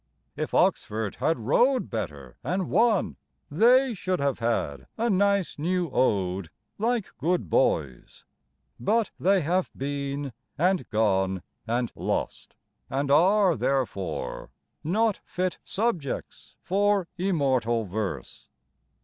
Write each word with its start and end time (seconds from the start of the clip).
If 0.35 0.55
Oxford 0.55 1.17
had 1.17 1.37
rowed 1.37 1.91
better 1.91 2.35
And 2.43 2.71
won, 2.71 3.17
They 3.51 3.93
should 3.93 4.19
have 4.19 4.39
had 4.39 4.87
a 4.97 5.11
nice 5.11 5.59
new 5.59 5.91
ode, 5.93 6.49
Like 6.79 7.15
good 7.19 7.51
boys; 7.51 8.25
But 8.79 9.11
they 9.19 9.41
have 9.41 9.69
been 9.77 10.33
and 10.57 10.89
gone 10.89 11.43
and 11.67 11.91
lost, 11.93 12.55
And 12.89 13.11
are, 13.11 13.55
therefore, 13.55 14.49
Not 14.83 15.21
fit 15.23 15.59
subjects 15.63 16.55
For 16.63 17.07
immortal 17.19 17.85
verse. 17.85 18.49